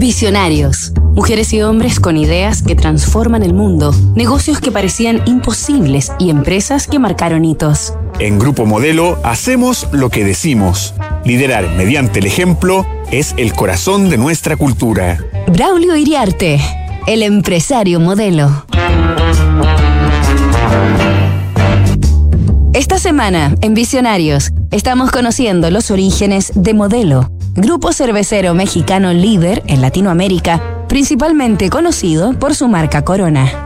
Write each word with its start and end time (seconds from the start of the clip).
Visionarios. 0.00 0.94
Mujeres 1.14 1.52
y 1.52 1.60
hombres 1.60 2.00
con 2.00 2.16
ideas 2.16 2.62
que 2.62 2.74
transforman 2.74 3.42
el 3.42 3.52
mundo, 3.52 3.94
negocios 4.16 4.58
que 4.58 4.72
parecían 4.72 5.20
imposibles 5.26 6.10
y 6.18 6.30
empresas 6.30 6.86
que 6.86 6.98
marcaron 6.98 7.44
hitos. 7.44 7.92
En 8.18 8.38
Grupo 8.38 8.64
Modelo 8.64 9.18
hacemos 9.24 9.88
lo 9.92 10.08
que 10.08 10.24
decimos. 10.24 10.94
Liderar 11.26 11.68
mediante 11.76 12.20
el 12.20 12.24
ejemplo 12.24 12.86
es 13.12 13.34
el 13.36 13.52
corazón 13.52 14.08
de 14.08 14.16
nuestra 14.16 14.56
cultura. 14.56 15.22
Braulio 15.52 15.94
Iriarte, 15.94 16.58
el 17.06 17.22
empresario 17.22 18.00
modelo. 18.00 18.64
Esta 22.72 22.98
semana, 22.98 23.54
en 23.60 23.74
Visionarios, 23.74 24.50
estamos 24.70 25.10
conociendo 25.10 25.70
los 25.70 25.90
orígenes 25.90 26.52
de 26.54 26.72
Modelo, 26.72 27.30
grupo 27.60 27.92
cervecero 27.92 28.54
mexicano 28.54 29.12
líder 29.12 29.62
en 29.66 29.82
Latinoamérica, 29.82 30.84
principalmente 30.88 31.70
conocido 31.70 32.32
por 32.34 32.54
su 32.54 32.68
marca 32.68 33.02
Corona. 33.02 33.64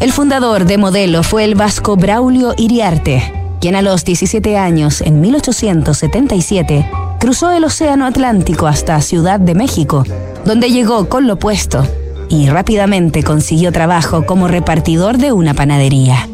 El 0.00 0.12
fundador 0.12 0.64
de 0.64 0.78
Modelo 0.78 1.22
fue 1.22 1.44
el 1.44 1.54
vasco 1.54 1.96
Braulio 1.96 2.54
Iriarte, 2.56 3.32
quien 3.60 3.76
a 3.76 3.82
los 3.82 4.04
17 4.04 4.58
años, 4.58 5.00
en 5.00 5.20
1877, 5.20 6.90
cruzó 7.20 7.52
el 7.52 7.64
Océano 7.64 8.04
Atlántico 8.04 8.66
hasta 8.66 9.00
Ciudad 9.00 9.40
de 9.40 9.54
México, 9.54 10.04
donde 10.44 10.70
llegó 10.70 11.08
con 11.08 11.26
lo 11.26 11.38
puesto 11.38 11.86
y 12.28 12.48
rápidamente 12.48 13.22
consiguió 13.22 13.70
trabajo 13.72 14.26
como 14.26 14.48
repartidor 14.48 15.18
de 15.18 15.32
una 15.32 15.54
panadería. 15.54 16.28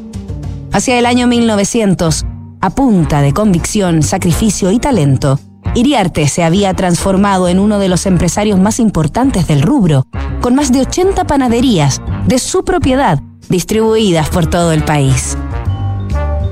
Hacia 0.73 0.99
el 0.99 1.07
año 1.07 1.27
1900, 1.27 2.25
a 2.61 2.71
punta 2.71 3.23
de 3.23 3.33
convicción, 3.33 4.03
sacrificio 4.03 4.71
y 4.73 4.79
talento, 4.79 5.39
Iriarte 5.75 6.27
se 6.27 6.43
había 6.43 6.75
transformado 6.75 7.49
en 7.49 7.61
uno 7.61 7.79
de 7.79 7.89
los 7.89 8.07
empresarios 8.07 8.59
más 8.59 8.81
importantes 8.81 9.47
del 9.47 9.63
rubro, 9.63 10.05
con 10.41 10.55
más 10.57 10.73
de 10.73 10.81
80 10.81 11.25
panaderías 11.25 12.03
de 12.27 12.39
su 12.39 12.65
propiedad 12.65 13.21
distribuidas 13.49 14.29
por 14.31 14.47
todo 14.47 14.73
el 14.73 14.83
país. 14.83 15.37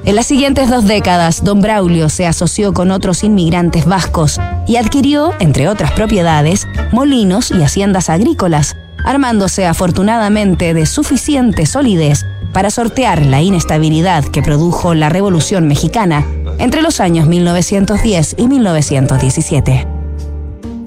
En 0.05 0.15
las 0.15 0.27
siguientes 0.27 0.71
dos 0.71 0.87
décadas, 0.87 1.45
don 1.45 1.61
Braulio 1.61 2.09
se 2.09 2.27
asoció 2.27 2.73
con 2.73 2.91
otros 2.91 3.25
inmigrantes 3.25 3.85
vascos 3.87 4.41
y 4.67 4.77
adquirió, 4.77 5.33
entre 5.41 5.69
otras 5.69 5.93
propiedades, 5.93 6.67
molinos 6.93 7.51
y 7.51 7.63
haciendas 7.63 8.09
agrícolas, 8.09 8.77
armándose 9.05 9.67
afortunadamente 9.67 10.75
de 10.75 10.87
suficiente 10.87 11.67
solidez 11.67 12.25
para 12.53 12.71
sortear 12.71 13.27
la 13.27 13.43
inestabilidad 13.43 14.25
que 14.25 14.43
produjo 14.43 14.95
la 14.95 15.09
Revolución 15.09 15.69
Mexicana 15.69 16.25
entre 16.59 16.83
los 16.83 17.01
años 17.01 17.27
1910 17.27 18.35
y 18.39 18.49
1917. 18.49 19.87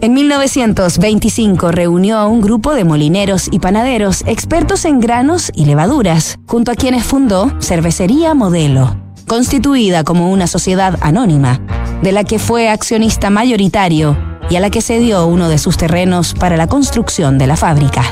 En 0.01 0.13
1925 0.13 1.71
reunió 1.71 2.17
a 2.17 2.25
un 2.25 2.41
grupo 2.41 2.73
de 2.73 2.83
molineros 2.83 3.47
y 3.51 3.59
panaderos 3.59 4.23
expertos 4.25 4.85
en 4.85 4.99
granos 4.99 5.51
y 5.53 5.65
levaduras, 5.65 6.39
junto 6.47 6.71
a 6.71 6.75
quienes 6.75 7.03
fundó 7.03 7.51
Cervecería 7.61 8.33
Modelo, 8.33 8.95
constituida 9.27 10.03
como 10.03 10.31
una 10.31 10.47
sociedad 10.47 10.97
anónima, 11.01 11.61
de 12.01 12.11
la 12.13 12.23
que 12.23 12.39
fue 12.39 12.67
accionista 12.67 13.29
mayoritario 13.29 14.17
y 14.49 14.55
a 14.55 14.59
la 14.59 14.71
que 14.71 14.81
cedió 14.81 15.27
uno 15.27 15.49
de 15.49 15.59
sus 15.59 15.77
terrenos 15.77 16.33
para 16.33 16.57
la 16.57 16.65
construcción 16.65 17.37
de 17.37 17.45
la 17.45 17.55
fábrica. 17.55 18.03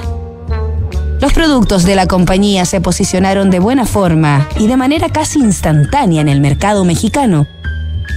Los 1.22 1.34
productos 1.34 1.84
de 1.84 1.96
la 1.96 2.08
compañía 2.08 2.64
se 2.64 2.80
posicionaron 2.80 3.50
de 3.50 3.60
buena 3.60 3.86
forma 3.86 4.48
y 4.58 4.68
de 4.68 4.78
manera 4.78 5.10
casi 5.10 5.40
instantánea 5.40 6.22
en 6.22 6.30
el 6.30 6.40
mercado 6.40 6.86
mexicano, 6.86 7.46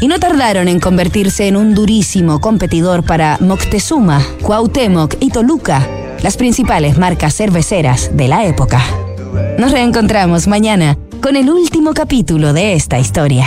y 0.01 0.09
no 0.09 0.19
tardaron 0.19 0.69
en 0.69 0.81
convertirse 0.81 1.49
en 1.49 1.57
un 1.57 1.75
durísimo 1.75 2.41
competidor 2.41 3.05
para 3.05 3.39
Moctezuma, 3.41 4.25
Cuauhtémoc 4.43 5.17
y 5.21 5.31
Toluca, 5.31 5.87
las 6.23 6.37
principales 6.37 6.97
marcas 6.97 7.35
cerveceras 7.35 8.11
de 8.17 8.29
la 8.29 8.45
época. 8.47 8.81
Nos 9.59 9.73
reencontramos 9.73 10.47
mañana 10.47 10.97
con 11.21 11.37
el 11.37 11.51
último 11.51 11.95
capítulo 11.95 12.53
de 12.53 12.75
esta 12.75 12.99
historia. 12.99 13.47